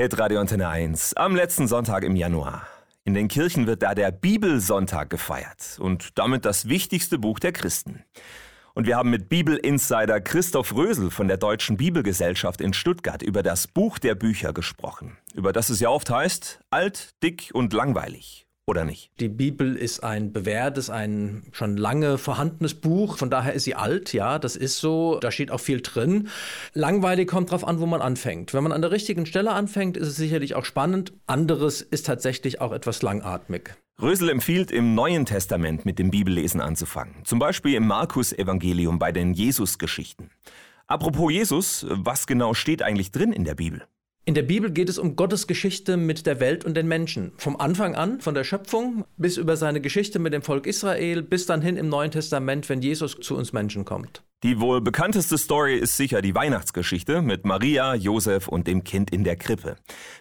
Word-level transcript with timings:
Hitradio 0.00 0.40
Antenne 0.40 0.66
1 0.66 1.12
am 1.12 1.36
letzten 1.36 1.68
Sonntag 1.68 2.04
im 2.04 2.16
Januar. 2.16 2.66
In 3.04 3.12
den 3.12 3.28
Kirchen 3.28 3.66
wird 3.66 3.82
da 3.82 3.94
der 3.94 4.10
Bibelsonntag 4.10 5.10
gefeiert 5.10 5.76
und 5.78 6.18
damit 6.18 6.46
das 6.46 6.70
wichtigste 6.70 7.18
Buch 7.18 7.38
der 7.38 7.52
Christen. 7.52 8.02
Und 8.72 8.86
wir 8.86 8.96
haben 8.96 9.10
mit 9.10 9.28
Bibelinsider 9.28 10.22
Christoph 10.22 10.74
Rösel 10.74 11.10
von 11.10 11.28
der 11.28 11.36
Deutschen 11.36 11.76
Bibelgesellschaft 11.76 12.62
in 12.62 12.72
Stuttgart 12.72 13.22
über 13.22 13.42
das 13.42 13.66
Buch 13.66 13.98
der 13.98 14.14
Bücher 14.14 14.54
gesprochen, 14.54 15.18
über 15.34 15.52
das 15.52 15.68
es 15.68 15.80
ja 15.80 15.90
oft 15.90 16.08
heißt, 16.08 16.60
alt, 16.70 17.10
dick 17.22 17.50
und 17.52 17.74
langweilig 17.74 18.46
oder 18.66 18.84
nicht? 18.84 19.10
Die 19.18 19.28
Bibel 19.28 19.76
ist 19.76 20.04
ein 20.04 20.32
bewährtes, 20.32 20.90
ein 20.90 21.42
schon 21.52 21.76
lange 21.76 22.18
vorhandenes 22.18 22.74
Buch. 22.74 23.18
Von 23.18 23.30
daher 23.30 23.52
ist 23.52 23.64
sie 23.64 23.74
alt, 23.74 24.12
ja, 24.12 24.38
das 24.38 24.56
ist 24.56 24.78
so. 24.78 25.18
Da 25.20 25.30
steht 25.30 25.50
auch 25.50 25.60
viel 25.60 25.80
drin. 25.80 26.28
Langweilig 26.72 27.28
kommt 27.28 27.50
drauf 27.50 27.66
an, 27.66 27.80
wo 27.80 27.86
man 27.86 28.00
anfängt. 28.00 28.54
Wenn 28.54 28.62
man 28.62 28.72
an 28.72 28.80
der 28.80 28.92
richtigen 28.92 29.26
Stelle 29.26 29.50
anfängt, 29.50 29.96
ist 29.96 30.08
es 30.08 30.16
sicherlich 30.16 30.54
auch 30.54 30.64
spannend. 30.64 31.12
Anderes 31.26 31.82
ist 31.82 32.06
tatsächlich 32.06 32.60
auch 32.60 32.72
etwas 32.72 33.02
langatmig. 33.02 33.74
Rösel 34.00 34.30
empfiehlt, 34.30 34.70
im 34.70 34.94
Neuen 34.94 35.26
Testament 35.26 35.84
mit 35.84 35.98
dem 35.98 36.10
Bibellesen 36.10 36.60
anzufangen. 36.60 37.16
Zum 37.24 37.38
Beispiel 37.38 37.74
im 37.74 37.86
Markus-Evangelium 37.86 38.98
bei 38.98 39.12
den 39.12 39.34
Jesus-Geschichten. 39.34 40.30
Apropos 40.86 41.30
Jesus, 41.30 41.86
was 41.88 42.26
genau 42.26 42.54
steht 42.54 42.82
eigentlich 42.82 43.10
drin 43.10 43.32
in 43.32 43.44
der 43.44 43.54
Bibel? 43.54 43.84
In 44.26 44.34
der 44.34 44.42
Bibel 44.42 44.70
geht 44.70 44.88
es 44.88 44.98
um 44.98 45.16
Gottes 45.16 45.46
Geschichte 45.46 45.96
mit 45.96 46.26
der 46.26 46.40
Welt 46.40 46.64
und 46.64 46.76
den 46.76 46.86
Menschen. 46.86 47.32
Vom 47.36 47.56
Anfang 47.56 47.94
an, 47.94 48.20
von 48.20 48.34
der 48.34 48.44
Schöpfung 48.44 49.04
bis 49.16 49.38
über 49.38 49.56
seine 49.56 49.80
Geschichte 49.80 50.18
mit 50.18 50.32
dem 50.32 50.42
Volk 50.42 50.66
Israel, 50.66 51.22
bis 51.22 51.46
dann 51.46 51.62
hin 51.62 51.76
im 51.76 51.88
Neuen 51.88 52.10
Testament, 52.10 52.68
wenn 52.68 52.82
Jesus 52.82 53.16
zu 53.20 53.36
uns 53.36 53.52
Menschen 53.52 53.84
kommt. 53.84 54.22
Die 54.42 54.60
wohl 54.60 54.80
bekannteste 54.80 55.36
Story 55.36 55.76
ist 55.76 55.96
sicher 55.96 56.22
die 56.22 56.34
Weihnachtsgeschichte 56.34 57.22
mit 57.22 57.44
Maria, 57.44 57.94
Josef 57.94 58.46
und 58.46 58.66
dem 58.66 58.84
Kind 58.84 59.10
in 59.10 59.24
der 59.24 59.36
Krippe. 59.36 59.76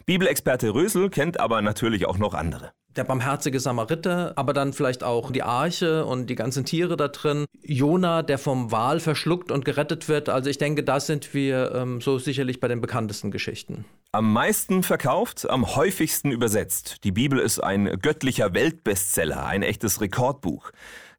Bibelexperte 0.05 0.73
Rösel 0.73 1.09
kennt 1.09 1.39
aber 1.39 1.61
natürlich 1.61 2.05
auch 2.05 2.17
noch 2.17 2.33
andere 2.33 2.71
der 2.99 3.05
barmherzige 3.05 3.61
Samariter, 3.61 4.33
aber 4.35 4.51
dann 4.51 4.73
vielleicht 4.73 5.05
auch 5.05 5.31
die 5.31 5.41
Arche 5.41 6.05
und 6.05 6.29
die 6.29 6.35
ganzen 6.35 6.65
Tiere 6.65 6.97
da 6.97 7.07
drin. 7.07 7.45
Jona, 7.63 8.23
der 8.23 8.37
vom 8.37 8.73
Wal 8.73 8.99
verschluckt 8.99 9.53
und 9.53 9.63
gerettet 9.63 10.09
wird. 10.09 10.27
Also 10.27 10.49
ich 10.49 10.57
denke, 10.57 10.83
da 10.83 10.99
sind 10.99 11.33
wir 11.33 11.71
ähm, 11.73 12.01
so 12.01 12.19
sicherlich 12.19 12.59
bei 12.59 12.67
den 12.67 12.81
bekanntesten 12.81 13.31
Geschichten. 13.31 13.85
Am 14.11 14.33
meisten 14.33 14.83
verkauft, 14.83 15.49
am 15.49 15.77
häufigsten 15.77 16.29
übersetzt. 16.31 17.05
Die 17.05 17.13
Bibel 17.13 17.39
ist 17.39 17.59
ein 17.59 17.85
göttlicher 18.01 18.53
Weltbestseller, 18.53 19.45
ein 19.45 19.63
echtes 19.63 20.01
Rekordbuch. 20.01 20.71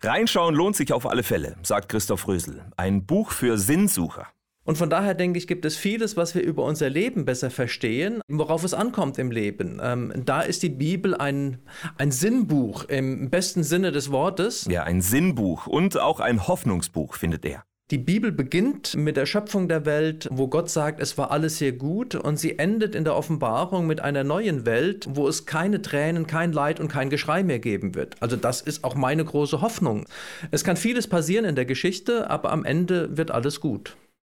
Reinschauen 0.03 0.55
lohnt 0.55 0.77
sich 0.77 0.93
auf 0.93 1.07
alle 1.07 1.23
Fälle, 1.23 1.57
sagt 1.63 1.89
Christoph 1.89 2.29
Rösel. 2.29 2.63
Ein 2.77 3.07
Buch 3.07 3.31
für 3.31 3.57
Sinnsucher. 3.57 4.27
Und 4.65 4.77
von 4.77 4.91
daher 4.91 5.15
denke 5.15 5.39
ich, 5.39 5.47
gibt 5.47 5.65
es 5.65 5.77
vieles, 5.77 6.17
was 6.17 6.35
wir 6.35 6.43
über 6.43 6.65
unser 6.65 6.91
Leben 6.91 7.25
besser 7.25 7.51
verstehen, 7.51 8.21
worauf 8.29 8.63
es 8.63 8.75
ankommt 8.75 9.19
im 9.19 9.31
Leben. 9.31 9.81
Ähm, 9.83 10.13
da 10.25 10.43
ist 10.43 10.63
die 10.63 10.69
Bibel 10.69 11.15
ein, 11.15 11.59
ein 11.97 12.11
Sinnbuch 12.11 12.85
im 12.85 13.31
besten 13.31 13.63
Sinne 13.63 13.91
des 13.91 14.11
Wortes. 14.11 14.67
Ja, 14.71 14.85
ein 14.85 15.01
Sinnbuch 15.01 15.67
und 15.67 15.99
auch 15.99 16.21
ein 16.21 16.47
Hoffnungsbuch, 16.47 17.15
findet 17.15 17.45
er. 17.45 17.65
Die 17.91 17.99
Bibel 17.99 18.31
beginnt 18.31 18.95
mit 18.95 19.17
der 19.17 19.27
Schöpfung 19.27 19.67
der 19.67 19.85
Welt, 19.85 20.29
wo 20.31 20.47
Gott 20.47 20.71
sagt, 20.71 21.01
es 21.01 21.19
war 21.19 21.33
alles 21.33 21.59
sehr 21.59 21.73
gut, 21.73 22.15
und 22.15 22.39
sie 22.39 22.57
endet 22.57 22.95
in 22.95 23.03
der 23.03 23.17
Offenbarung 23.17 23.89
mit 23.89 24.01
einer 24.01 24.23
neuen 24.23 24.65
Welt, 24.65 25.09
wo 25.11 25.27
es 25.27 25.45
keine 25.45 25.83
Tränen, 25.83 26.29
kein 26.29 26.53
Leid 26.53 26.79
und 26.79 26.87
kein 26.87 27.11
Geschrei 27.11 27.43
mehr 27.43 27.59
geben 27.59 27.97
wird. 27.97 28.15
Also 28.21 28.37
das 28.37 28.61
ist 28.61 28.85
auch 28.85 28.95
meine 28.95 29.25
große 29.25 29.61
Hoffnung. 29.61 30.07
Es 30.53 30.63
kann 30.63 30.77
vieles 30.77 31.09
passieren 31.09 31.45
in 31.45 31.57
der 31.57 31.65
Geschichte, 31.65 32.31
aber 32.31 32.53
am 32.53 32.65
Ende 32.65 33.17
wird 33.17 33.33
alles 33.33 33.59
gut. 33.59 33.97